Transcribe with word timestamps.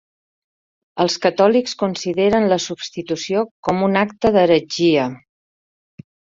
Els 1.03 1.17
catòlics 1.25 1.75
consideren 1.83 2.49
la 2.55 2.59
substitució 2.65 3.45
com 3.69 3.87
un 3.91 4.03
acte 4.05 4.35
d'heretgia. 4.39 5.09